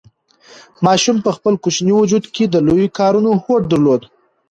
[0.85, 4.01] ماشوم په خپل کوچني وجود کې د لویو کارونو هوډ درلود.